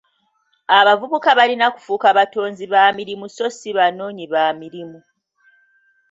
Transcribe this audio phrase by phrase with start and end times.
[0.79, 4.99] Abavubuka balina kufuuka batonzi ba mirimu so si banoonyi ba mirimu.